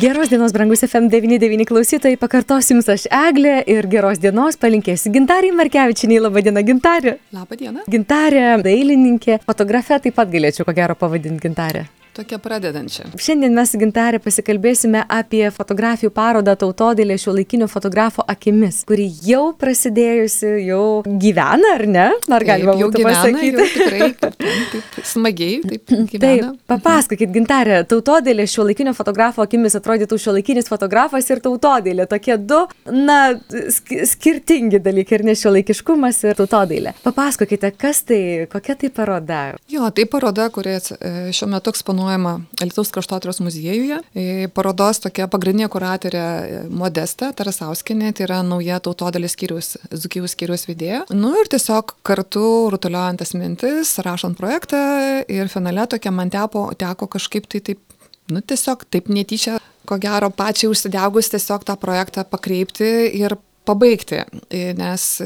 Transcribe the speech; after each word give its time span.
Geros 0.00 0.30
dienos, 0.30 0.52
brangus 0.54 0.80
FM99 0.82 1.66
klausytojai, 1.68 2.16
pakartosiu 2.16 2.78
Jums 2.78 2.86
aš 2.88 3.02
Eglė 3.12 3.58
ir 3.68 3.84
geros 3.92 4.16
dienos 4.22 4.56
palinkėsiu 4.56 5.10
Gintarį 5.12 5.50
Markevičinį. 5.58 6.22
Labą 6.24 6.40
dieną, 6.46 6.62
Gintarė. 6.64 7.12
Labą 7.36 7.58
dieną. 7.60 7.84
Gintarė, 7.84 8.46
dailininkė, 8.64 9.42
fotografė 9.44 9.98
taip 10.06 10.16
pat 10.16 10.32
galėčiau 10.32 10.64
ko 10.64 10.72
gero 10.78 10.96
pavadinti 10.96 11.44
Gintarė. 11.44 11.84
Tokia 12.10 12.38
pradedančia. 12.42 13.04
Šiandien 13.22 13.54
mes 13.54 13.70
Gintarė 13.78 14.18
pasikalbėsime 14.22 15.04
apie 15.14 15.44
fotografijų 15.54 16.10
parodą 16.14 16.56
tautodėlė 16.58 17.14
šio 17.22 17.36
laikinio 17.36 17.68
fotografo 17.70 18.24
akimis, 18.28 18.80
kuri 18.88 19.04
jau 19.24 19.52
prasidėjusi, 19.60 20.50
jau 20.66 20.80
gyvena, 21.06 21.76
ar 21.76 21.84
ne? 21.86 22.06
Ar 22.34 22.44
galima 22.48 22.74
Taip, 22.74 22.82
jau 22.82 22.88
gyvena, 22.96 23.12
pasakyti? 23.14 23.52
Jau 23.54 23.66
tikrai 23.76 24.08
taip, 24.18 24.40
taip, 24.72 24.98
smagiai, 25.06 25.60
taip 25.70 25.94
gyvena. 26.10 26.50
Taip, 26.50 26.64
papasakokit, 26.72 27.30
Gintarė, 27.36 27.78
tautodėlė 27.92 28.48
šio 28.50 28.66
laikinio 28.66 28.96
fotografo 28.98 29.46
akimis 29.46 29.78
atrodytų 29.78 30.18
šio 30.24 30.34
laikinis 30.40 30.68
fotografas 30.72 31.30
ir 31.30 31.40
tautodėlė. 31.46 32.08
Tokie 32.10 32.36
du, 32.42 32.60
na, 32.90 33.20
sk 33.70 34.02
skirtingi 34.10 34.82
dalykai 34.82 35.20
ir 35.20 35.26
ne 35.30 35.36
šio 35.38 35.54
laikiškumas 35.54 36.18
ir 36.26 36.36
tautodėlė. 36.42 36.96
Papasakokite, 37.06 37.70
kas 37.78 38.02
tai, 38.10 38.20
kokia 38.50 38.74
tai 38.82 38.90
paroda. 38.98 39.40
Jo, 39.70 39.86
tai 39.94 40.04
paroda, 40.10 40.50
kuri 40.52 40.74
ats- 40.80 40.96
e, 40.98 41.30
šiuo 41.36 41.48
metu 41.54 41.70
eksponuojama 42.00 42.40
Lietuvos 42.60 42.90
kraštotyros 42.90 43.40
muziejuje. 43.40 44.00
E, 44.14 44.48
Parodos 44.54 45.00
tokia 45.00 45.26
pagrindinė 45.28 45.68
kuratorė 45.68 46.20
e, 46.20 46.62
Modesta 46.68 47.32
Tarasauskinė, 47.32 48.12
tai 48.12 48.24
yra 48.26 48.40
nauja 48.42 48.80
tautodėlės 48.80 49.36
skyrius, 49.36 49.76
Zukijų 49.92 50.28
skyrius 50.28 50.66
vedėja. 50.68 51.04
Nu 51.12 51.34
ir 51.40 51.48
tiesiog 51.50 51.96
kartu 52.02 52.70
rutuliuojant 52.72 53.20
tas 53.20 53.34
mintis, 53.34 53.98
rašant 54.04 54.38
projektą 54.38 54.80
ir 55.28 55.48
finale 55.52 55.86
tokia 55.86 56.12
man 56.12 56.30
tepo, 56.30 56.70
teko 56.78 57.08
kažkaip 57.10 57.48
tai 57.50 57.60
taip, 57.60 57.80
nu 58.30 58.40
tiesiog 58.40 58.86
taip 58.90 59.08
netyčia, 59.12 59.58
ko 59.86 59.98
gero 60.00 60.30
pačiai 60.30 60.70
užsidegus 60.72 61.32
tiesiog 61.32 61.66
tą 61.68 61.76
projektą 61.80 62.24
pakreipti 62.24 63.10
ir 63.20 63.36
pabaigti, 63.68 64.24
E, 64.50 64.72
nes 64.74 65.20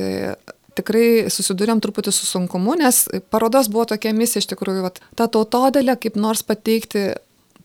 tikrai 0.78 1.30
susidurėm 1.33 1.83
truputį 1.84 2.12
su 2.14 2.27
sunkumu, 2.28 2.77
nes 2.80 3.05
parodos 3.33 3.70
buvo 3.72 3.86
tokia 3.94 4.14
misija 4.17 4.42
iš 4.42 4.50
tikrųjų, 4.53 4.84
vat, 4.86 5.00
tą 5.19 5.28
tautodėlę 5.36 5.97
kaip 6.00 6.19
nors 6.20 6.44
pateikti 6.47 7.12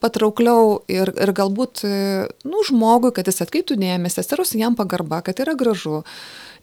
patraukliau 0.03 0.80
ir, 0.92 1.11
ir 1.16 1.33
galbūt, 1.36 1.83
e, 1.88 2.28
nu, 2.47 2.64
žmogui, 2.67 3.14
kad 3.16 3.30
jis 3.30 3.44
atkreiptų 3.45 3.80
dėmesį, 3.80 4.23
atsirastų 4.23 4.61
jam 4.64 4.78
pagarba, 4.80 5.22
kad 5.25 5.42
yra 5.44 5.58
gražu. 5.59 6.03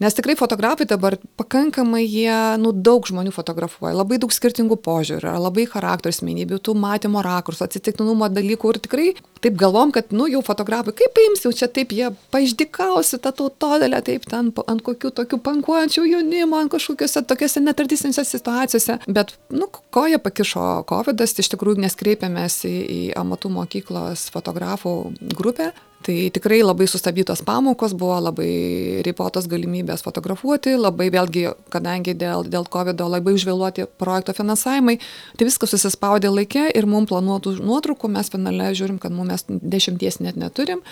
Nes 0.01 0.12
tikrai 0.12 0.34
fotografai 0.37 0.84
dabar 0.84 1.17
pakankamai 1.41 2.03
jie, 2.05 2.33
nu, 2.61 2.73
daug 2.73 3.07
žmonių 3.09 3.33
fotografuoja, 3.33 3.95
labai 3.97 4.19
daug 4.20 4.33
skirtingų 4.34 4.77
požiūrių, 4.84 5.23
yra 5.23 5.39
labai 5.41 5.64
charakterio 5.70 6.12
asmenybių, 6.12 6.59
tų 6.61 6.75
matymo 6.77 7.23
rakursų, 7.25 7.64
atsitiktinumo 7.64 8.29
dalykų 8.29 8.75
ir 8.75 8.81
tikrai 8.84 9.07
taip 9.41 9.57
galvom, 9.61 9.92
kad, 9.95 10.12
nu, 10.17 10.27
jau 10.29 10.42
fotografai, 10.45 10.92
kaip 10.97 11.14
paims 11.17 11.45
jau 11.47 11.53
čia 11.55 11.69
taip, 11.73 11.95
jie 11.97 12.11
paaišdikausi 12.34 13.20
tą 13.23 13.33
tautodėlę, 13.41 14.03
taip 14.05 14.27
ten 14.29 14.51
ant 14.67 14.84
kokių 14.84 15.12
tokių 15.17 15.41
pankuojančių 15.47 16.05
jaunimo, 16.11 16.61
ant 16.61 16.73
kažkokiuose 16.73 17.23
tokiuose 17.29 17.62
netradicinėse 17.64 18.25
situacijose. 18.29 18.98
Bet, 19.07 19.37
nu, 19.55 19.69
ko 19.70 20.07
jie 20.11 20.20
pakišo 20.23 20.67
COVID, 20.91 21.25
iš 21.25 21.53
tikrųjų 21.55 21.84
neskreipėmės 21.87 22.59
į, 22.69 22.75
į 22.75 23.01
amatų 23.27 23.53
mokyklos 23.59 24.31
fotografų 24.35 24.97
grupę. 25.37 25.73
Tai 26.07 26.15
tikrai 26.31 26.61
labai 26.63 26.87
sustabdytos 26.87 27.41
pamokos, 27.43 27.95
buvo 27.99 28.19
labai 28.23 29.03
ribotos 29.03 29.49
galimybės 29.51 30.05
fotografuoti, 30.07 30.77
labai 30.79 31.09
vėlgi, 31.11 31.49
kadangi 31.73 32.15
dėl, 32.15 32.45
dėl 32.47 32.69
COVID 32.71 33.01
labai 33.01 33.33
užvėluoti 33.35 33.89
projekto 33.99 34.37
finansavimai, 34.37 35.01
tai 35.35 35.49
viskas 35.49 35.75
susispaudė 35.75 36.31
laikė 36.31 36.69
ir 36.79 36.87
mums 36.87 37.11
planuotų 37.11 37.57
nuotraukų 37.59 38.13
mes 38.13 38.31
finale 38.31 38.71
žiūrim, 38.79 39.01
kad 39.03 39.17
mums 39.17 39.33
mes 39.33 39.47
dešimties 39.75 40.21
net 40.23 40.39
neturim, 40.39 40.85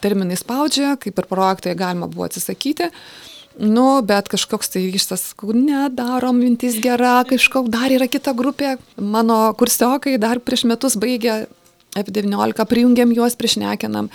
terminai 0.00 0.40
spaudžia, 0.40 0.94
kaip 0.96 1.20
ir 1.20 1.28
projektai 1.28 1.76
galima 1.76 2.08
buvo 2.08 2.30
atsisakyti. 2.30 2.88
Nu, 3.60 4.00
bet 4.00 4.30
kažkoks 4.32 4.72
tai 4.72 4.86
ryštas, 4.88 5.34
nedarom, 5.52 6.38
mintis 6.40 6.78
gera, 6.80 7.18
kažkoks 7.28 7.68
dar 7.68 7.92
yra 7.92 8.08
kita 8.08 8.32
grupė. 8.32 8.78
Mano 8.96 9.50
kursiokai 9.58 10.16
dar 10.16 10.40
prieš 10.40 10.64
metus 10.70 10.96
baigė 10.96 11.42
F19, 11.98 12.64
prijungiam 12.68 13.12
juos, 13.12 13.36
priešnekinam. 13.36 14.08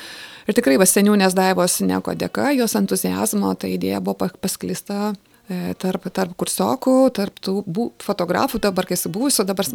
Ir 0.48 0.56
tikrai 0.56 0.78
va 0.80 0.88
seniūnės 0.88 1.36
daivos 1.38 1.80
neko 1.84 2.16
dėka, 2.18 2.52
jos 2.56 2.78
entuzijazmo, 2.80 3.52
ta 3.60 3.70
idėja 3.70 4.00
buvo 4.02 4.16
pa- 4.24 4.32
pasklista 4.42 5.12
e, 5.12 5.76
tarp, 5.80 6.08
tarp 6.16 6.34
kursiokų, 6.40 6.96
tarp 7.18 7.42
tų 7.44 7.60
bu, 7.68 7.90
fotografų, 8.04 8.62
dabar 8.64 8.88
kai 8.88 8.96
esi 8.96 9.12
buvusių, 9.12 9.46
dabar 9.50 9.68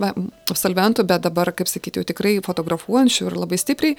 absolventų, 0.51 1.07
bet 1.09 1.27
dabar, 1.29 1.53
kaip 1.57 1.71
sakyti, 1.71 2.01
jau 2.01 2.09
tikrai 2.09 2.39
fotografuojančių 2.45 3.29
ir 3.29 3.39
labai 3.45 3.61
stipriai. 3.61 3.99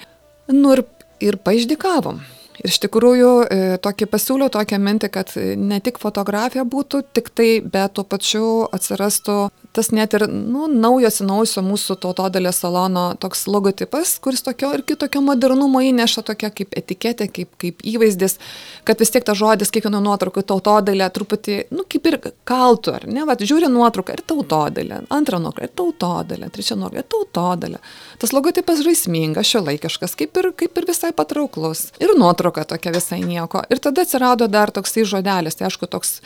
Nu 0.52 0.74
ir, 0.74 0.84
ir 1.24 1.38
paaišdikavom. 1.40 2.18
Ir 2.60 2.70
iš 2.70 2.78
tikrųjų 2.84 3.30
e, 3.44 3.60
tokį 3.82 4.10
pasiūliau 4.10 4.50
tokią 4.52 4.78
mintį, 4.82 5.10
kad 5.14 5.30
e, 5.38 5.54
ne 5.58 5.80
tik 5.82 5.98
fotografija 6.02 6.66
būtų 6.66 7.02
tik 7.16 7.30
tai, 7.34 7.48
bet 7.62 7.96
tuo 7.96 8.04
pačiu 8.06 8.46
atsirastų 8.74 9.38
tas 9.74 9.90
net 9.90 10.14
ir 10.14 10.26
nu, 10.30 10.68
naujo 10.70 11.10
sinausio 11.10 11.62
mūsų 11.66 11.96
tautodėlės 12.04 12.60
salono 12.62 13.04
toks 13.20 13.44
logotipas, 13.50 14.16
kuris 14.22 14.44
tokio 14.46 14.70
ir 14.76 14.84
kitokio 14.86 15.22
modernumo 15.24 15.82
įneša 15.82 16.22
tokia 16.30 16.52
kaip 16.54 16.76
etiketė, 16.78 17.26
kaip, 17.34 17.50
kaip 17.60 17.82
įvaizdis, 17.82 18.38
kad 18.86 19.02
vis 19.02 19.10
tiek 19.14 19.26
tas 19.26 19.38
žodis 19.40 19.74
kiekvieno 19.74 19.98
nuotraukų 20.04 20.44
tautodėlė 20.46 21.10
truputį, 21.14 21.58
nu 21.74 21.86
kaip 21.90 22.08
ir 22.10 22.18
kaltų, 22.46 22.96
ar 23.00 23.08
ne, 23.10 23.26
va, 23.26 23.34
žiūri 23.34 23.70
nuotrauką 23.72 24.14
ir 24.14 24.24
tautodėlė, 24.30 25.02
antrą 25.14 25.42
nuotrauką 25.42 25.66
ir 25.66 25.76
tautodėlė, 25.82 26.50
trečią 26.54 26.78
nuotrauką 26.78 27.02
ir 27.02 27.10
tautodėlė. 27.16 27.84
Tas 28.22 28.34
logotipas 28.36 28.84
žaismingas, 28.86 29.50
šiuolaikiškas, 29.50 30.14
kaip 30.22 30.38
ir, 30.40 30.52
kaip 30.64 30.78
ir 30.78 30.90
visai 30.90 31.10
patrauklus. 31.16 31.88
Ir 32.02 32.14
nuotrauka 32.18 32.66
tokia 32.74 32.94
visai 32.94 33.24
nieko. 33.26 33.66
Ir 33.72 33.82
tada 33.82 34.06
atsirado 34.06 34.46
dar 34.50 34.70
toksai 34.74 35.06
žodelis, 35.08 35.58
tai 35.58 35.68
aišku, 35.68 35.90
toks 35.90 36.20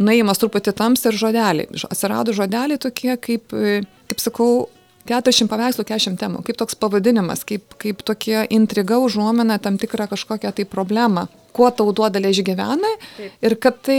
nuėjimas 0.00 0.40
truputį 0.40 0.74
tams 0.78 1.04
ir 1.08 1.18
žodeliai. 1.18 1.68
Atsirado 1.88 2.34
žodeliai 2.36 2.80
tokie, 2.80 3.16
kaip, 3.20 3.52
e, 3.52 3.82
kaip 4.10 4.22
sakau, 4.22 4.68
40 5.08 5.50
paveikslų, 5.50 5.84
40 5.88 6.18
temų, 6.20 6.44
kaip 6.46 6.58
toks 6.60 6.76
pavadinimas, 6.78 7.42
kaip, 7.46 7.74
kaip 7.82 8.04
tokia 8.06 8.44
intriga 8.54 9.00
užuomina 9.02 9.58
tam 9.62 9.78
tikrą 9.80 10.06
kažkokią 10.12 10.52
tai 10.54 10.66
problemą, 10.68 11.26
kuo 11.52 11.68
tautodalė 11.74 12.30
išgyvena 12.32 12.92
ir 13.42 13.56
kad, 13.60 13.82
tai, 13.88 13.98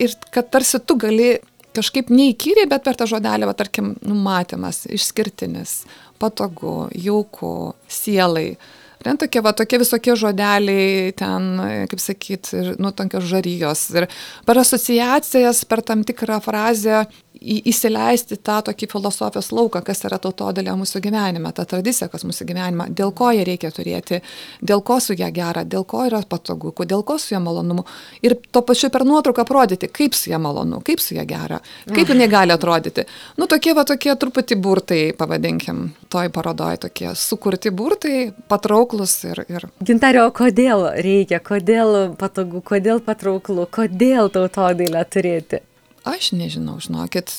ir 0.00 0.16
kad 0.32 0.48
tarsi 0.50 0.80
tu 0.80 0.96
gali 1.00 1.34
kažkaip 1.76 2.10
neįkyriai, 2.10 2.68
bet 2.70 2.84
per 2.86 2.98
tą 2.98 3.06
žodelį, 3.10 3.46
va, 3.46 3.54
tarkim, 3.54 3.94
numatymas, 4.02 4.84
išskirtinis, 4.90 5.84
patogu, 6.22 6.88
jauku, 6.96 7.74
sielai. 7.90 8.54
Ten 9.00 9.16
tokie, 9.16 9.40
va, 9.40 9.54
tokie 9.56 9.78
visokie 9.80 10.12
žodeliai, 10.18 11.12
ten, 11.16 11.46
kaip 11.88 12.02
sakyt, 12.02 12.50
ir, 12.52 12.74
nu, 12.82 12.92
tokios 12.92 13.24
žarijos. 13.30 13.86
Ir 13.96 14.06
per 14.44 14.60
asociacijas, 14.60 15.64
per 15.64 15.80
tam 15.86 16.04
tikrą 16.04 16.36
frazę 16.44 17.06
į, 17.40 17.56
įsileisti 17.70 18.38
tą 18.44 18.60
tokį 18.68 18.88
filosofijos 18.92 19.50
lauką, 19.54 19.82
kas 19.84 20.04
yra 20.08 20.18
tautodėlė 20.22 20.74
mūsų 20.80 21.02
gyvenime, 21.04 21.52
ta 21.56 21.64
tradicija, 21.68 22.10
kas 22.12 22.24
mūsų 22.28 22.46
gyvenime, 22.48 22.88
dėl 22.96 23.12
ko 23.16 23.30
ją 23.34 23.44
reikia 23.46 23.72
turėti, 23.74 24.20
dėl 24.62 24.82
ko 24.86 25.00
su 25.02 25.16
ją 25.18 25.30
gera, 25.34 25.64
dėl 25.64 25.86
ko 25.88 26.04
yra 26.08 26.22
patogu, 26.28 26.72
dėl 26.84 27.04
ko 27.06 27.18
su 27.20 27.34
ją 27.34 27.40
malonumu. 27.44 27.86
Ir 28.26 28.36
tuo 28.52 28.62
pačiu 28.66 28.90
per 28.92 29.06
nuotrauką 29.08 29.44
parodyti, 29.48 29.90
kaip 29.92 30.16
su 30.18 30.30
ją 30.32 30.40
malonu, 30.42 30.82
kaip 30.84 31.02
su 31.02 31.16
ją 31.16 31.24
gera, 31.28 31.60
kaip 31.90 32.12
jinai 32.12 32.28
gali 32.30 32.54
atrodyti. 32.54 33.06
Nu, 33.40 33.48
tokie 33.50 33.74
va 33.76 33.86
tokie 33.88 34.14
truputį 34.20 34.60
burtai, 34.60 35.00
pavadinkim, 35.16 35.90
toj 36.12 36.30
parodoj 36.34 36.82
tokie 36.86 37.14
sukurti 37.16 37.72
burtai, 37.74 38.30
patrauklus 38.50 39.16
ir, 39.28 39.44
ir 39.48 39.68
Gintario, 39.86 40.26
kodėl 40.36 40.86
reikia, 41.00 41.40
kodėl 41.44 42.14
patogu, 42.20 42.62
kodėl 42.64 43.00
patrauklu, 43.04 43.66
kodėl 43.72 44.30
tautodėlę 44.34 45.04
turėti? 45.10 45.64
Aš 46.08 46.32
nežinau, 46.32 46.78
žinokit. 46.80 47.28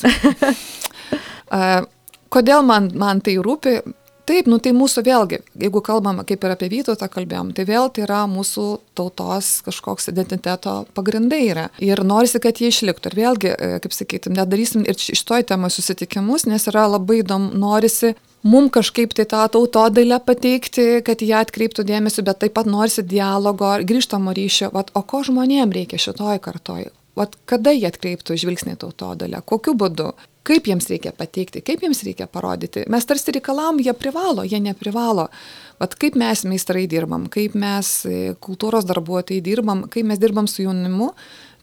Kodėl 2.32 2.62
man, 2.64 2.88
man 2.96 3.20
tai 3.24 3.36
rūpi? 3.42 3.80
Taip, 4.22 4.46
nu 4.46 4.60
tai 4.62 4.70
mūsų 4.70 5.02
vėlgi, 5.02 5.40
jeigu 5.58 5.80
kalbam 5.82 6.20
kaip 6.22 6.44
ir 6.46 6.52
apie 6.54 6.68
Vytautą 6.70 7.08
kalbėjom, 7.10 7.48
tai 7.56 7.64
vėl 7.66 7.88
tai 7.90 8.04
yra 8.04 8.20
mūsų 8.30 8.66
tautos 8.94 9.48
kažkoks 9.66 10.06
identiteto 10.12 10.76
pagrindai 10.94 11.40
yra. 11.48 11.64
Ir 11.82 12.04
norisi, 12.06 12.38
kad 12.42 12.62
jie 12.62 12.70
išliktų. 12.70 13.10
Ir 13.10 13.18
vėlgi, 13.18 13.50
e, 13.50 13.80
kaip 13.82 13.96
sakytum, 13.96 14.36
nedarysim 14.38 14.86
ir 14.86 14.94
iš 14.94 15.24
toj 15.26 15.42
temos 15.50 15.74
susitikimus, 15.74 16.46
nes 16.46 16.68
yra 16.70 16.86
labai 16.94 17.18
įdomu, 17.24 17.50
norisi 17.58 18.14
mum 18.46 18.70
kažkaip 18.70 19.18
tai 19.18 19.26
tą 19.26 19.42
tautodėlę 19.58 20.22
pateikti, 20.22 21.02
kad 21.02 21.18
jie 21.18 21.34
atkreiptų 21.42 21.82
dėmesį, 21.90 22.22
bet 22.30 22.44
taip 22.46 22.54
pat 22.54 22.70
norisi 22.70 23.02
dialogo, 23.02 23.74
grįžtamo 23.82 24.38
ryšio, 24.38 24.70
vat, 24.74 24.94
o 24.94 25.02
ko 25.02 25.26
žmonėm 25.26 25.74
reikia 25.74 25.98
šitoj 25.98 26.38
kartoj. 26.46 26.92
Vat 27.18 27.34
kada 27.48 27.74
jie 27.76 27.84
atkreiptų 27.90 28.38
žvilgsnį 28.40 28.78
tautodėlę, 28.80 29.42
kokiu 29.44 29.74
būdu, 29.76 30.12
kaip 30.48 30.68
jiems 30.70 30.88
reikia 30.88 31.12
pateikti, 31.12 31.60
kaip 31.64 31.84
jiems 31.84 32.00
reikia 32.06 32.26
parodyti. 32.30 32.86
Mes 32.92 33.04
tarsi 33.06 33.34
reikalam, 33.36 33.80
jie 33.84 33.92
privalo, 33.96 34.46
jie 34.48 34.62
neprivalo. 34.64 35.28
Vat 35.82 35.96
kaip 36.00 36.16
mes 36.18 36.44
meistrai 36.48 36.86
dirbam, 36.90 37.26
kaip 37.32 37.56
mes 37.58 37.90
e, 38.08 38.18
kultūros 38.42 38.88
darbuotojai 38.88 39.44
dirbam, 39.44 39.84
kaip 39.92 40.08
mes 40.08 40.20
dirbam 40.22 40.48
su 40.48 40.64
jaunimu, 40.64 41.10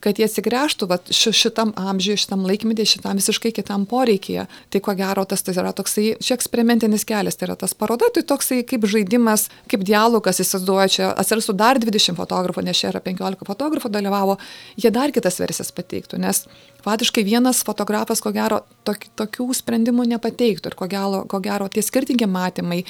kad 0.04 0.18
jie 0.18 0.26
atsigręžtų 0.26 0.88
vat, 0.90 1.10
šitam 1.12 1.72
amžiui, 1.78 2.16
šitam 2.20 2.44
laikmetį, 2.48 2.86
šitam 2.88 3.20
visiškai 3.20 3.52
kitam 3.56 3.84
poreikyje. 3.88 4.46
Tai 4.72 4.80
ko 4.84 4.94
gero 4.98 5.24
tas 5.28 5.44
tai 5.44 5.54
yra 5.56 5.74
toksai, 5.76 6.14
čia 6.24 6.36
eksperimentinis 6.38 7.04
kelias, 7.08 7.36
tai 7.36 7.50
yra 7.50 7.58
tas 7.60 7.76
paroda, 7.76 8.08
tai 8.14 8.24
toksai 8.26 8.62
kaip 8.68 8.86
žaidimas, 8.88 9.48
kaip 9.70 9.84
dialogas, 9.86 10.40
įsivaizduoja, 10.42 10.88
čia 10.96 11.10
atsirastų 11.20 11.56
dar 11.60 11.80
20 11.82 12.18
fotografų, 12.18 12.64
nes 12.66 12.80
čia 12.80 12.90
yra 12.94 13.04
15 13.04 13.48
fotografų 13.48 13.92
dalyvavo, 13.92 14.38
jie 14.80 14.92
dar 14.94 15.12
kitas 15.14 15.40
versijas 15.42 15.72
pateiktų, 15.76 16.20
nes 16.24 16.46
Faktiškai 16.84 17.24
vienas 17.26 17.62
fotografas, 17.66 18.22
ko 18.24 18.32
gero, 18.34 18.62
tok, 18.86 19.06
tokių 19.18 19.48
sprendimų 19.56 20.06
nepateiktų 20.14 20.72
ir 20.72 20.78
ko 20.78 20.88
gero, 20.90 21.24
ko 21.30 21.40
gero 21.44 21.68
tie 21.72 21.82
skirtingi 21.84 22.28
matymai, 22.30 22.80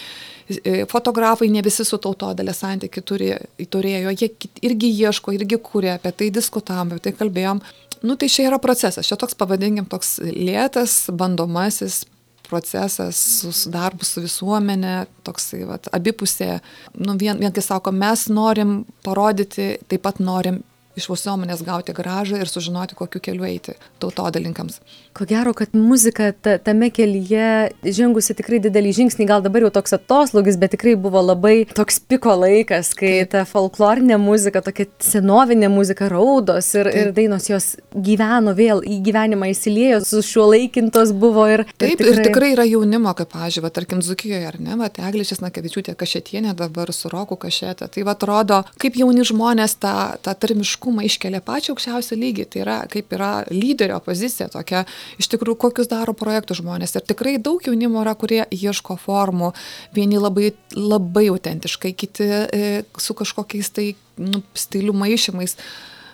e, 0.50 0.84
fotografai 0.90 1.50
ne 1.50 1.62
visi 1.66 1.86
su 1.86 1.98
tautodėlė 1.98 2.54
santykių 2.56 3.04
turėjo, 3.06 4.14
jie 4.14 4.30
irgi 4.66 4.92
ieško, 5.06 5.34
irgi 5.36 5.58
kūrė, 5.58 5.96
apie 5.96 6.12
tai 6.12 6.30
diskutavom, 6.34 6.94
apie 6.94 7.08
tai 7.08 7.16
kalbėjom. 7.18 7.64
Nu 8.02 8.16
tai 8.16 8.30
čia 8.32 8.48
yra 8.48 8.60
procesas, 8.62 9.04
čia 9.04 9.18
toks 9.20 9.36
pavadinkim 9.36 9.84
toks 9.90 10.18
lėtas, 10.24 11.02
bandomasis 11.12 12.04
procesas 12.50 13.16
su 13.16 13.70
darbu 13.70 14.06
su 14.06 14.24
visuomenė, 14.24 14.94
toksai 15.26 15.62
vat, 15.68 15.86
abipusė. 15.94 16.58
Nu, 16.98 17.14
vien, 17.20 17.38
vien 17.38 17.54
kai 17.54 17.62
sako, 17.62 17.92
mes 17.94 18.26
norim 18.32 18.80
parodyti, 19.06 19.76
taip 19.90 20.02
pat 20.06 20.18
norim 20.24 20.62
iš 20.98 21.06
visuomenės 21.10 21.62
gauti 21.66 21.94
gražą 21.94 22.40
ir 22.40 22.50
sužinoti, 22.50 22.96
kokiu 22.98 23.20
keliu 23.22 23.46
eiti 23.46 23.76
tautodalinkams. 24.02 24.80
Ko 25.14 25.26
gero, 25.28 25.52
kad 25.54 25.74
muzika 25.76 26.30
ta, 26.32 26.56
tame 26.58 26.90
kelyje 26.94 27.70
žengusi 27.84 28.34
tikrai 28.38 28.58
didelį 28.62 28.94
žingsnį, 28.98 29.26
gal 29.30 29.44
dabar 29.44 29.66
jau 29.66 29.72
toks 29.78 29.94
atoslūgis, 29.96 30.58
bet 30.60 30.74
tikrai 30.74 30.96
buvo 30.98 31.22
labai 31.22 31.62
toks 31.70 32.00
piko 32.10 32.34
laikas, 32.42 32.92
kai 32.98 33.20
Taip. 33.20 33.30
ta 33.34 33.44
folklorinė 33.48 34.18
muzika, 34.22 34.62
tokia 34.66 34.88
senovinė 35.04 35.70
muzika 35.70 36.10
raudos 36.10 36.72
ir, 36.74 36.90
Taip. 36.90 36.98
ir 36.98 37.14
dainos 37.20 37.46
jos 37.50 37.68
gyveno 37.94 38.56
vėl 38.58 38.82
į 38.82 38.98
gyvenimą 39.06 39.52
įsiliejo, 39.54 40.02
su 40.06 40.24
šiuo 40.26 40.48
laikintos 40.54 41.14
buvo 41.14 41.46
ir... 41.50 41.64
Taip, 41.76 41.94
ir 41.94 41.96
tikrai, 42.02 42.16
ir 42.16 42.30
tikrai 42.30 42.50
yra 42.56 42.66
jaunimo, 42.66 43.14
kaip, 43.18 43.30
pažiūrėjau, 43.36 43.74
tarkim, 43.78 44.02
Zukijoje, 44.02 44.42
ar 44.48 44.58
ne, 44.62 44.74
va, 44.80 44.90
Eglišės 45.10 45.42
Nakavičiūtė 45.44 45.94
Kašėtienė 45.98 46.54
dabar 46.58 46.90
su 46.96 47.10
Roku 47.12 47.36
Kašėtė. 47.38 47.86
Tai 47.92 48.04
va, 48.08 48.16
atrodo, 48.16 48.62
kaip 48.80 48.96
jauni 48.98 49.26
žmonės 49.28 49.76
tą, 49.82 49.94
tą 50.24 50.34
tarmišką 50.40 50.79
lytiškumą 50.80 51.04
iškelia 51.04 51.40
pačią 51.40 51.74
aukščiausią 51.74 52.16
lygį, 52.16 52.44
tai 52.50 52.62
yra 52.62 52.86
kaip 52.88 53.12
yra 53.12 53.44
lyderio 53.50 54.00
pozicija 54.00 54.48
tokia, 54.48 54.84
iš 55.18 55.28
tikrųjų, 55.28 55.58
kokius 55.58 55.88
daro 55.88 56.14
projektus 56.14 56.60
žmonės. 56.60 56.96
Ir 56.96 57.04
tikrai 57.06 57.38
daug 57.38 57.60
jaunimo 57.62 58.02
yra, 58.02 58.14
kurie 58.14 58.46
ieško 58.50 58.96
formų, 58.96 59.52
vieni 59.94 60.18
labai, 60.18 60.52
labai 60.74 61.28
autentiškai, 61.30 61.92
kiti 61.92 62.24
e, 62.24 62.82
su 62.98 63.14
kažkokiais 63.14 63.70
tai 63.70 63.94
nu, 64.16 64.42
stilių 64.54 64.92
maišymais. 64.94 65.56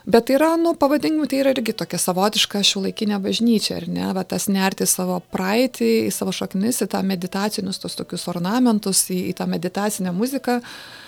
Bet 0.07 0.29
tai 0.29 0.37
yra, 0.37 0.57
nu, 0.57 0.77
pavadinimu, 0.79 1.27
tai 1.27 1.41
yra 1.41 1.51
irgi 1.51 1.75
tokia 1.75 1.99
savotiška 1.99 2.61
šiuolaikinė 2.63 3.19
bažnyčia, 3.19 3.81
ar 3.81 3.89
ne, 3.91 4.13
va 4.15 4.23
tas 4.23 4.47
nerti 4.47 4.87
savo 4.87 5.19
praeitį, 5.35 6.07
į 6.07 6.13
savo 6.15 6.31
šaknis, 6.31 6.79
į 6.85 6.93
tą 6.93 7.03
meditacinius 7.03 7.83
tos 7.83 7.99
tokius 7.99 8.29
ornamentus, 8.31 9.09
į, 9.11 9.33
į 9.33 9.35
tą 9.35 9.49
meditacinę 9.51 10.15
muziką. 10.15 10.61
Uh, 10.61 11.06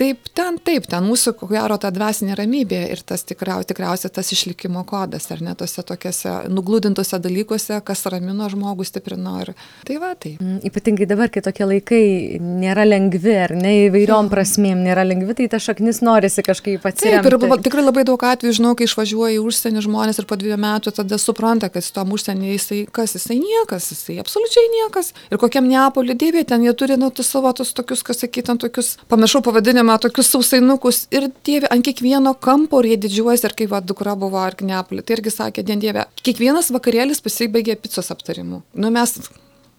Taip, 0.00 0.30
ten, 0.32 0.56
taip, 0.64 0.86
ten 0.88 1.04
mūsų, 1.04 1.34
ko 1.36 1.46
gero, 1.50 1.76
ta 1.76 1.90
dvasinė 1.92 2.32
ramybė 2.38 2.78
ir 2.94 3.02
tas 3.04 3.20
tikriau, 3.28 3.60
tikriausiai 3.68 4.08
tas 4.16 4.30
išlikimo 4.32 4.80
kodas, 4.88 5.26
ar 5.34 5.42
ne, 5.44 5.52
tose 5.58 5.82
tokiuose 5.84 6.46
nuglūdintose 6.48 7.18
dalykuose, 7.20 7.76
kas 7.84 8.06
ramino 8.08 8.48
žmogų, 8.48 8.86
stiprino. 8.88 9.34
Ir... 9.44 9.50
Tai 9.84 9.98
va, 10.00 10.14
tai. 10.16 10.38
Mm, 10.40 10.62
ypatingai 10.70 11.04
dabar, 11.10 11.28
kai 11.34 11.42
tokie 11.44 11.66
laikai 11.68 12.00
nėra 12.40 12.86
lengvi, 12.88 13.34
ar 13.42 13.52
ne, 13.58 13.74
įvairiom 13.90 14.30
prasmėm 14.32 14.80
nėra 14.86 15.04
lengvi, 15.04 15.36
tai 15.36 15.50
ta 15.52 15.60
šaknis 15.60 16.00
norisi 16.06 16.46
kažkaip 16.48 16.88
atsiremti. 16.88 17.34
Taip, 17.36 17.44
ir 17.50 17.64
tikrai 17.68 17.84
labai 17.84 18.06
daug 18.08 18.24
atvejų 18.30 18.56
žinau, 18.56 18.72
kai 18.80 18.88
išvažiuoja 18.88 19.36
į 19.36 19.44
užsienį 19.44 19.84
žmonės 19.84 20.22
ir 20.22 20.28
po 20.32 20.40
dviejų 20.40 20.56
metų 20.64 20.94
tada 20.96 21.20
supranta, 21.20 21.68
kad 21.68 21.84
su 21.84 21.92
tom 21.98 22.16
užsienį 22.16 22.54
jisai, 22.54 22.80
kas 22.88 23.18
jisai 23.18 23.36
niekas, 23.42 23.90
jisai 23.92 24.16
absoliučiai 24.24 24.72
niekas. 24.78 25.12
Ir 25.28 25.44
kokiam 25.44 25.68
Neapolio 25.68 26.16
dėvė, 26.16 26.46
ten 26.48 26.64
jie 26.64 26.72
turi, 26.72 26.96
nu, 26.96 27.12
tu 27.12 27.26
savo 27.26 27.52
tus 27.52 27.76
tokius, 27.76 28.00
kas 28.06 28.24
sakytum, 28.24 28.56
tokius, 28.64 28.94
pamiršau 29.12 29.44
pavadinimą, 29.44 29.89
paima 29.90 29.98
tokius 29.98 30.30
sausainukus 30.30 31.06
ir 31.10 31.30
dieve 31.44 31.66
ant 31.70 31.84
kiekvieno 31.84 32.34
kampo 32.38 32.80
ir 32.80 32.92
jie 32.92 32.98
didžiuojasi, 33.04 33.46
ir 33.46 33.54
kai 33.58 33.66
va 33.66 33.80
dukra 33.80 34.14
buvo 34.14 34.38
ar 34.38 34.54
knepulė, 34.54 35.02
tai 35.02 35.18
irgi 35.18 35.32
sakė, 35.34 35.64
dien 35.66 35.80
dieve, 35.80 36.06
kiekvienas 36.22 36.70
vakarėlis 36.70 37.20
pasibaigė 37.20 37.76
picos 37.76 38.10
aptarimu. 38.10 38.62
Nu 38.74 38.90
mes 38.90 39.18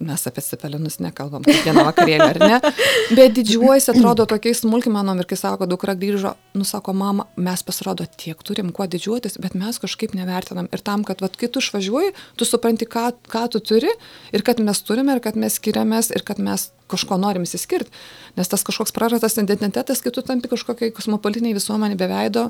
mes 0.02 0.28
apie 0.28 0.42
cepelinus 0.42 0.98
nekalbam 0.98 1.44
kiekvieną 1.46 1.84
vakarėlį, 1.92 2.26
ar 2.26 2.40
ne? 2.42 2.56
Bet 3.14 3.36
didžiuojasi, 3.38 3.92
atrodo, 3.94 4.26
tokiais 4.26 4.64
smulkimenom 4.64 5.22
ir 5.22 5.28
kai 5.30 5.38
sako, 5.38 5.68
dukra 5.70 5.94
grįžo, 5.94 6.34
nusako, 6.58 6.94
mama, 6.98 7.28
mes 7.36 7.64
pasirodo 7.64 8.06
tiek 8.18 8.40
turim 8.44 8.72
kuo 8.76 8.88
didžiuotis, 8.90 9.38
bet 9.42 9.56
mes 9.58 9.80
kažkaip 9.82 10.16
nevertinam. 10.18 10.70
Ir 10.74 10.84
tam, 10.86 11.06
kad, 11.08 11.24
vat, 11.24 11.38
kai 11.40 11.50
tu 11.52 11.64
išvažiuoji, 11.64 12.14
tu 12.40 12.48
supranti, 12.48 12.88
ką, 12.90 13.12
ką 13.32 13.48
tu 13.54 13.64
turi 13.64 13.92
ir 14.32 14.46
kad 14.48 14.60
mes 14.64 14.84
turime 14.86 15.18
ir 15.18 15.24
kad 15.24 15.40
mes 15.40 15.60
skiriamės 15.60 16.12
ir 16.16 16.26
kad 16.28 16.42
mes 16.44 16.70
kažko 16.92 17.18
norim 17.22 17.46
įsiskirti. 17.48 17.92
Nes 18.38 18.50
tas 18.52 18.64
kažkoks 18.68 18.94
prarastas 18.96 19.38
identitetas, 19.40 20.02
kai 20.04 20.12
tu 20.14 20.24
tampi 20.26 20.50
kažkokiai 20.52 20.94
kosmopolitiniai 20.96 21.56
visuomenė 21.56 21.98
be 22.00 22.08
veido, 22.12 22.46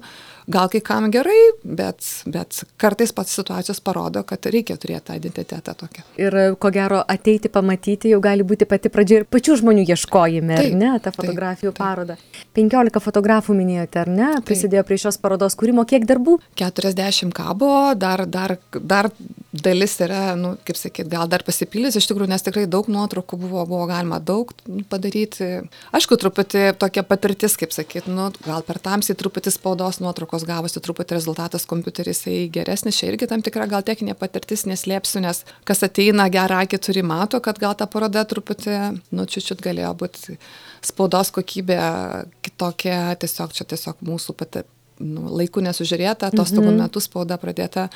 gal 0.52 0.70
kai 0.72 0.82
kam 0.86 1.10
gerai, 1.14 1.38
bet, 1.64 2.06
bet 2.30 2.64
kartais 2.82 3.14
pats 3.18 3.36
situacijos 3.38 3.82
parodo, 3.86 4.24
kad 4.28 4.46
reikia 4.54 4.78
turėti 4.82 5.08
tą 5.10 5.18
identitetą 5.20 5.76
tokią. 5.78 6.06
Ir 6.22 6.38
ko 6.62 6.74
gero 6.74 7.02
ateiti 7.16 7.52
pamatyti 7.54 8.14
jau 8.14 8.22
gali 8.24 8.46
būti 8.48 8.68
pati 8.70 8.92
pradžia 8.94 9.22
ir 9.22 9.28
pačių 9.30 9.60
žmonių 9.62 9.86
ieškojime, 9.90 10.58
taip, 10.58 10.74
ar 10.74 10.80
ne, 10.82 10.92
tą 11.04 11.14
fotografijų 11.18 11.72
taip, 11.72 11.78
taip. 11.78 11.86
parodą. 11.86 12.18
15 12.58 13.04
fotografų 13.06 13.58
minėjote, 13.58 13.91
ar 14.00 14.10
ne, 14.12 14.30
prisidėjo 14.46 14.84
prie 14.88 14.98
šios 15.02 15.20
parodos 15.22 15.58
kūrimo, 15.60 15.86
kiek 15.90 16.08
darbų? 16.10 16.38
40 16.60 17.34
kabo, 17.36 17.72
dar, 18.00 18.26
dar, 18.30 18.58
dar 18.74 19.12
dalis 19.52 19.98
yra, 20.00 20.34
nu, 20.40 20.54
kaip 20.68 20.80
sakyt, 20.80 21.10
gal 21.12 21.28
dar 21.32 21.44
pasipildys, 21.44 21.98
iš 22.00 22.08
tikrųjų, 22.08 22.30
nes 22.32 22.46
tikrai 22.46 22.64
daug 22.72 22.88
nuotraukų 22.92 23.40
buvo, 23.42 23.66
buvo 23.68 23.88
galima 23.90 24.22
daug 24.24 24.54
padaryti. 24.92 25.50
Aišku, 25.96 26.16
truputį 26.22 26.64
tokia 26.80 27.04
patirtis, 27.08 27.58
kaip 27.60 27.76
sakyt, 27.76 28.08
nu, 28.12 28.30
gal 28.46 28.64
per 28.68 28.80
tamsiai 28.84 29.18
truputį 29.20 29.52
spaudos 29.52 30.00
nuotraukos 30.04 30.48
gavosi, 30.48 30.80
truputį 30.84 31.18
rezultatas 31.20 31.68
kompiuteris 31.70 32.24
geresnis, 32.54 33.00
čia 33.00 33.12
irgi 33.12 33.28
tam 33.32 33.44
tikra 33.44 33.68
gal 33.72 33.84
techninė 33.86 34.16
patirtis 34.20 34.64
neslėpsiu, 34.70 35.20
nes 35.26 35.44
kas 35.68 35.84
ateina 35.88 36.30
gerą 36.32 36.64
akį 36.64 36.80
turi 36.88 37.04
mato, 37.04 37.44
kad 37.44 37.60
gal 37.60 37.76
ta 37.76 37.90
paroda 37.92 38.24
truputį, 38.28 38.78
nu, 39.12 39.28
čiučiut 39.28 39.64
galėjo 39.64 39.92
būti 40.00 40.40
spaudos 40.82 41.30
kokybė 41.36 41.78
kitokia, 42.62 43.16
tiesiog 43.18 43.54
čia 43.54 43.66
tiesiog 43.66 44.06
mūsų 44.06 44.38
pati 44.38 44.64
nu, 45.02 45.26
laiku 45.34 45.62
nesužiūrėta, 45.66 46.30
atostogų 46.30 46.68
mm 46.68 46.76
-hmm. 46.76 46.84
metu 46.86 47.02
spauda 47.02 47.38
pradėta, 47.42 47.88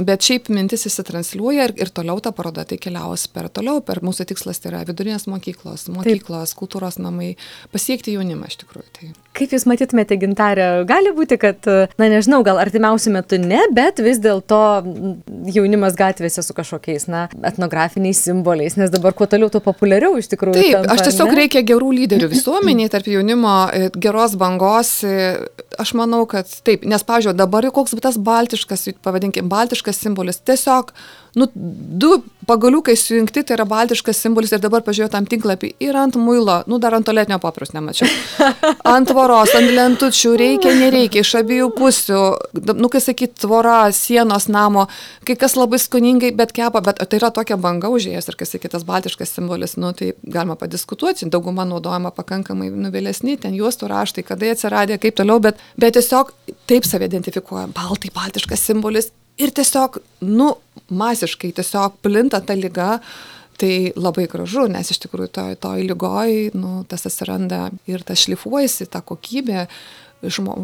bet 0.00 0.22
šiaip 0.24 0.48
mintis 0.48 0.86
įsitransliuoja 0.88 1.68
ir, 1.68 1.72
ir 1.76 1.90
toliau 1.92 2.20
ta 2.20 2.32
paroda 2.32 2.64
tai 2.64 2.78
keliaus 2.78 3.26
per 3.28 3.48
toliau, 3.48 3.80
per 3.80 4.00
mūsų 4.00 4.24
tikslas 4.30 4.58
tai 4.58 4.70
yra 4.70 4.84
vidurinės 4.88 5.26
mokyklos, 5.26 5.88
mokyklos, 5.92 6.54
Taip. 6.54 6.58
kultūros 6.60 6.98
namai, 6.98 7.36
pasiekti 7.72 8.16
jaunimą 8.16 8.48
iš 8.48 8.56
tikrųjų. 8.62 8.88
Tai. 8.92 9.10
Kaip 9.36 9.52
Jūs 9.52 9.66
matytumėte, 9.68 10.16
gintarė, 10.16 10.84
gali 10.88 11.12
būti, 11.12 11.36
kad, 11.36 11.60
na 11.98 12.08
nežinau, 12.08 12.42
gal 12.42 12.56
artimiausiu 12.58 13.12
metu 13.12 13.36
ne, 13.36 13.60
bet 13.72 14.00
vis 14.00 14.18
dėlto 14.18 14.62
jaunimas 15.54 15.98
gatvėse 15.98 16.44
su 16.46 16.56
kažkokiais, 16.56 17.08
na, 17.12 17.26
etnografiniais 17.46 18.22
simboliais, 18.28 18.78
nes 18.80 18.92
dabar 18.94 19.16
kuo 19.16 19.28
toliau, 19.30 19.50
tuo 19.52 19.60
populiariau 19.64 20.16
iš 20.20 20.30
tikrųjų. 20.32 20.56
Taip, 20.56 20.78
tampa, 20.78 20.96
aš 20.96 21.10
tiesiog 21.10 21.32
ne? 21.32 21.38
reikia 21.42 21.64
gerų 21.66 21.92
lyderių 22.00 22.30
visuomeniai, 22.32 22.90
tarp 22.92 23.10
jaunimo, 23.10 23.56
e, 23.74 23.90
geros 24.00 24.38
bangos. 24.40 24.96
E, 25.06 25.34
aš 25.82 25.94
manau, 25.98 26.24
kad 26.30 26.46
kad 26.46 26.64
taip, 26.66 26.86
nes, 26.88 27.04
pažiūrėjau, 27.06 27.36
dabar 27.36 27.66
koks 27.74 27.96
tas 28.02 28.18
baltiškas, 28.18 28.88
pavadinkim, 29.04 29.48
baltiškas 29.52 30.00
simbolis, 30.02 30.40
tiesiog 30.46 30.92
nu, 31.36 31.46
du 31.54 32.22
pagaliukai 32.46 32.94
sujungti, 32.96 33.42
tai 33.42 33.56
yra 33.56 33.66
baltiškas 33.68 34.20
simbolis 34.22 34.52
ir 34.54 34.60
dabar 34.62 34.84
pažiūrėjau 34.86 35.12
tam 35.12 35.26
tinklapį. 35.28 35.72
Ir 35.82 35.96
ant 35.98 36.16
muilo, 36.20 36.60
nu 36.70 36.78
dar 36.80 36.94
ant 36.96 37.04
toletinio 37.06 37.36
popieriaus 37.42 37.74
nemačiau. 37.74 38.08
Ant 38.94 39.08
tvoros, 39.10 39.50
ant 39.58 39.72
lentučių, 39.74 40.32
reikia, 40.38 40.70
nereikia, 40.78 41.24
iš 41.24 41.32
abiejų 41.40 41.66
pusių, 41.76 42.20
nu 42.78 42.90
kai 42.92 43.02
sakyt, 43.02 43.34
tvora, 43.42 43.80
sienos 43.92 44.46
namo, 44.52 44.86
kai 45.26 45.36
kas 45.40 45.56
labai 45.58 45.80
skoningai, 45.82 46.30
bet 46.38 46.54
kepa, 46.56 46.80
bet 46.86 47.02
tai 47.02 47.18
yra 47.18 47.32
tokia 47.34 47.58
banga 47.60 47.90
užėjęs 47.92 48.30
ir 48.30 48.38
kai 48.38 48.48
sakytas 48.48 48.86
baltiškas 48.86 49.34
simbolis, 49.36 49.76
nu 49.80 49.90
tai 49.96 50.12
galima 50.22 50.56
padiskutuoti, 50.60 51.28
dauguma 51.32 51.66
naudojama 51.68 52.14
pakankamai 52.14 52.70
nuvilesni, 52.70 53.36
ten 53.42 53.58
juostų 53.58 53.90
raštai, 53.90 54.26
kada 54.28 54.46
jie 54.46 54.56
atsiradė, 54.56 55.00
kaip 55.02 55.18
toliau, 55.18 55.42
bet, 55.42 55.60
bet 55.76 55.98
tiesiog 55.98 56.32
taip 56.70 56.86
save 56.86 57.10
identifikuojam, 57.10 57.74
baltai, 57.76 58.14
baltiškas 58.14 58.68
simbolis 58.70 59.10
ir 59.40 59.52
tiesiog, 59.56 60.00
nu, 60.26 60.50
masiškai 60.88 61.52
tiesiog 61.56 62.00
plinta 62.04 62.42
ta 62.44 62.56
lyga. 62.58 62.96
Tai 63.56 63.72
labai 63.96 64.26
gražu, 64.28 64.66
nes 64.68 64.90
iš 64.92 64.98
tikrųjų 65.06 65.30
toj, 65.32 65.54
toj 65.62 65.80
lygoj, 65.88 66.32
nu, 66.60 66.82
tas 66.84 67.06
atsiranda 67.08 67.70
ir 67.88 68.02
tas 68.04 68.26
šlifuojasi, 68.26 68.84
ta 68.92 69.00
kokybė, 69.00 69.62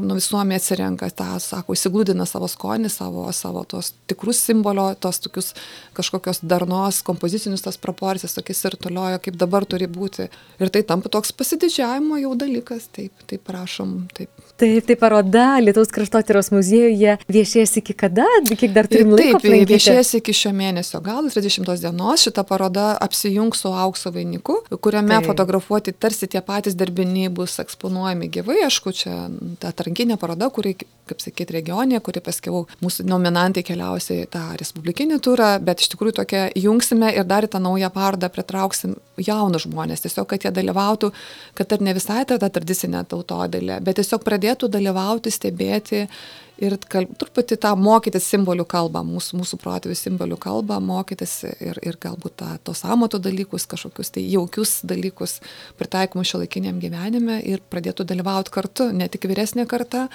nu, 0.03 0.17
visuomenė 0.19 0.59
atsirenka 0.61 1.09
tą, 1.17 1.29
sako, 1.43 1.77
įsiglūdina 1.77 2.27
savo 2.29 2.49
skonį, 2.51 2.91
savo, 2.93 3.27
savo 3.37 3.65
tos 3.69 3.93
tikrus 4.11 4.41
simbolio, 4.43 4.91
tos 5.01 5.21
tokius 5.23 5.53
kažkokios 5.97 6.43
darnos, 6.43 7.03
kompozicinius 7.07 7.65
tas 7.65 7.79
proporcijas, 7.81 8.37
tokius 8.37 8.65
ir 8.69 8.77
toliojo, 8.81 9.21
kaip 9.25 9.39
dabar 9.41 9.67
turi 9.69 9.89
būti. 9.91 10.29
Ir 10.63 10.73
tai 10.73 10.85
tampa 10.87 11.13
toks 11.13 11.35
pasididžiavimo 11.37 12.21
jau 12.23 12.35
dalykas, 12.39 12.89
taip, 12.95 13.15
taip 13.31 13.45
prašom, 13.49 13.95
taip. 14.17 14.31
Taip, 14.61 14.85
tai 14.87 14.97
paroda 15.01 15.47
Lietuvos 15.63 15.91
kraštotyros 15.95 16.53
muziejuje 16.55 17.17
viešės 17.33 17.77
iki 17.81 17.97
kada, 17.99 18.27
kiek 18.51 18.75
dar 18.75 18.87
turim 18.91 19.15
laiko? 19.15 19.41
Taip, 19.43 19.67
viešės 19.71 20.13
iki 20.21 20.35
šio 20.37 20.53
mėnesio 20.57 21.01
gal, 21.03 21.27
30 21.33 21.67
dienos. 21.83 22.23
Šita 22.23 22.45
paroda 22.47 22.93
apsijungs 23.03 23.65
su 23.65 23.73
aukso 23.73 24.13
vainiku, 24.15 24.61
kuriame 24.77 25.17
taip. 25.17 25.29
fotografuoti 25.31 25.95
tarsi 25.97 26.29
tie 26.31 26.43
patys 26.45 26.77
darbiniai 26.79 27.33
bus 27.33 27.59
eksponuojami 27.63 28.31
gyvai. 28.33 28.61
Aišku, 28.69 28.95
čia 28.97 29.17
atrankinė 29.69 30.17
paroda, 30.21 30.49
kuri, 30.55 30.75
kaip 31.09 31.23
sakyti, 31.23 31.57
regionė, 31.59 32.01
kuri 32.05 32.23
paskiau 32.25 32.65
mūsų 32.83 33.07
nominantai 33.09 33.65
keliausia 33.67 34.23
į 34.23 34.29
tą 34.33 34.43
respublikinį 34.61 35.19
turą, 35.25 35.51
bet 35.65 35.85
iš 35.85 35.93
tikrųjų 35.95 36.17
tokia 36.21 36.45
jungsime 36.59 37.13
ir 37.17 37.27
dar 37.29 37.47
į 37.47 37.53
tą 37.53 37.63
naują 37.63 37.91
parodą 37.95 38.31
pritrauksim 38.33 38.97
jaunus 39.21 39.67
žmonės, 39.67 40.05
tiesiog, 40.07 40.29
kad 40.31 40.47
jie 40.47 40.55
dalyvautų, 40.55 41.13
kad 41.59 41.75
ar 41.77 41.85
ne 41.85 41.97
visai 41.97 42.23
ta, 42.29 42.39
ta 42.43 42.51
tradicinė 42.53 43.05
tautodėlė, 43.11 43.81
bet 43.85 44.01
tiesiog 44.01 44.25
pradėtų 44.27 44.71
dalyvauti, 44.73 45.35
stebėti 45.35 46.07
ir 46.63 46.77
kalb, 46.91 47.13
truputį 47.19 47.59
tą 47.63 47.73
mokytis 47.79 48.27
simbolių 48.33 48.67
kalbą, 48.71 49.03
mūsų, 49.07 49.41
mūsų 49.41 49.59
protėvių 49.63 49.97
simbolių 49.99 50.39
kalbą, 50.43 50.79
mokytis 50.85 51.35
ir, 51.53 51.81
ir 51.83 51.99
galbūt 52.03 52.39
tą, 52.43 52.53
tos 52.67 52.85
amato 52.89 53.21
dalykus, 53.23 53.67
kažkokius 53.71 54.15
tai 54.15 54.25
jaukius 54.29 54.79
dalykus 54.89 55.41
pritaikymus 55.81 56.31
šio 56.31 56.43
laikiniam 56.45 56.79
gyvenime 56.83 57.41
ir 57.49 57.65
pradėtų 57.73 58.07
dalyvauti 58.13 58.55
kartu, 58.55 58.91
ne 58.95 59.11
tik 59.13 59.27
vyresnė 59.31 59.67
karta, 59.71 60.07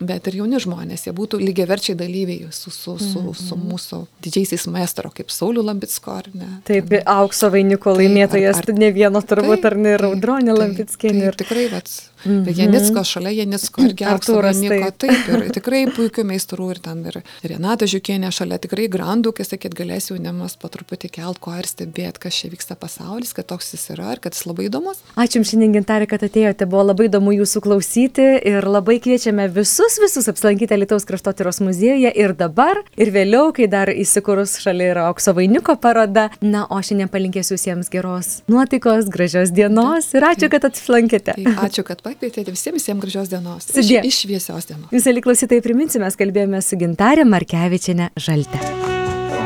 bet 0.00 0.26
ir 0.30 0.40
jauni 0.40 0.60
žmonės, 0.62 1.06
jie 1.06 1.14
būtų 1.16 1.40
lygiaverčiai 1.42 1.96
dalyviai 1.98 2.48
su, 2.50 2.70
su, 2.70 2.96
su, 2.98 3.20
-hmm. 3.20 3.34
su 3.34 3.58
mūsų 3.58 4.00
didžiaisiais 4.24 4.66
maestro, 4.66 5.10
kaip 5.14 5.30
Sauliu 5.30 5.62
Lambitsko, 5.62 6.10
ar 6.10 6.30
ne? 6.34 6.48
Taip, 6.64 6.88
ten, 6.88 7.02
aukso 7.06 7.50
vainiko 7.50 7.94
laimėtojas, 7.94 8.58
ar, 8.62 8.70
ar, 8.70 8.78
ne 8.78 8.90
vieno 8.92 9.22
turbūt, 9.22 9.62
taip, 9.62 9.70
ar 9.72 9.76
ne 9.76 9.96
Raudronė 9.96 10.58
Lambitskė. 10.58 11.14
Tikrai, 11.34 11.68
bet 11.70 11.90
Mm 12.24 12.44
-hmm. 12.44 12.58
Janicko, 12.58 13.04
šalia 13.04 13.30
Janicko 13.30 13.82
ir 13.82 13.94
Gertūras. 13.94 14.60
Taip. 14.68 14.98
taip, 14.98 15.28
ir 15.28 15.50
tikrai 15.52 15.84
puikių 15.86 16.24
meistrų 16.24 16.70
ir 16.70 16.78
ten 16.78 17.04
ir 17.06 17.20
Renata 17.42 17.84
Žiūkienė 17.84 18.30
šalia 18.32 18.58
tikrai 18.58 18.88
grandų, 18.88 19.32
kai 19.32 19.44
sakyt, 19.44 19.74
galės 19.74 20.10
jaunimas 20.10 20.56
po 20.56 20.68
truputį 20.68 21.08
kelt 21.12 21.38
ko 21.38 21.52
ir 21.58 21.66
stebėti, 21.66 22.18
kas 22.18 22.34
čia 22.34 22.48
vyksta 22.48 22.76
pasaulis, 22.76 23.34
kad 23.34 23.46
toks 23.46 23.74
jis 23.74 23.90
yra 23.90 24.12
ir 24.12 24.20
kad 24.20 24.32
jis 24.32 24.46
labai 24.46 24.68
įdomus. 24.68 24.96
Ačiū 25.16 25.34
Jums 25.34 25.50
šiandien, 25.50 25.72
Gintarė, 25.72 26.06
kad 26.06 26.22
atėjote, 26.22 26.66
buvo 26.66 26.82
labai 26.82 27.08
įdomu 27.08 27.32
Jūsų 27.40 27.60
klausyti 27.60 28.28
ir 28.52 28.64
labai 28.68 29.00
kviečiame 29.00 29.48
visus, 29.48 29.83
visus 30.00 30.28
apsilankyti 30.30 30.76
Lietuvos 30.78 31.04
kraštotyros 31.08 31.60
muziejuje 31.64 32.10
ir 32.20 32.34
dabar, 32.38 32.80
ir 32.96 33.10
vėliau, 33.14 33.52
kai 33.56 33.68
dar 33.70 33.90
įsikūrus 33.92 34.56
šalia 34.62 34.90
yra 34.92 35.06
aukso 35.10 35.34
vainiko 35.36 35.76
paroda. 35.80 36.28
Na, 36.44 36.64
o 36.72 36.80
šiandien 36.84 37.10
palinkėsiu 37.12 37.56
visiems 37.58 37.90
geros 37.92 38.30
nuotaikos, 38.50 39.10
gražios 39.12 39.52
dienos 39.54 40.10
ir 40.16 40.26
ačiū, 40.30 40.50
kad 40.52 40.66
apsilankėte. 40.70 41.36
Tai 41.36 41.56
ačiū, 41.68 41.84
kad 41.86 42.02
pakvietėte 42.04 42.54
visiems, 42.54 42.80
visiems 42.80 43.04
gražios 43.04 43.32
dienos. 43.32 43.68
Sudė. 43.70 44.00
Iš, 44.08 44.22
šviesios 44.24 44.70
dienos. 44.70 44.88
Jūs, 44.94 45.08
aliklausytai, 45.12 45.60
priminsime, 45.64 46.06
mes 46.08 46.20
kalbėjome 46.20 46.62
su 46.64 46.80
gintarė 46.80 47.26
Markevičiane 47.28 48.12
Žalte. 48.16 48.62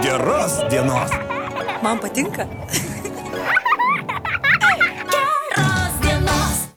Geros 0.05 0.63
dienos. 0.71 1.19
Man 1.83 2.01
patinka. 2.03 2.49